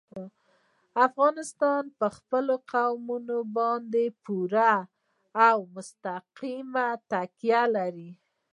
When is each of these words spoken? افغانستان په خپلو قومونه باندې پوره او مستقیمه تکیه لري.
افغانستان 1.07 1.83
په 1.99 2.07
خپلو 2.17 2.55
قومونه 2.71 3.35
باندې 3.57 4.05
پوره 4.23 4.73
او 5.47 5.57
مستقیمه 5.75 6.87
تکیه 7.11 7.63
لري. 7.75 8.11